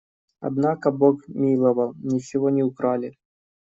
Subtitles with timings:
[0.39, 3.17] Однако бог миловал– ничего не украли.